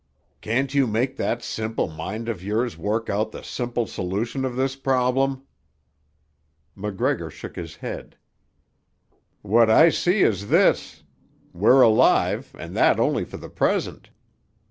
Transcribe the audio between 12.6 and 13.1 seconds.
that